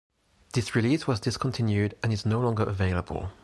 [0.53, 3.29] This release was discontinued and is no longer available.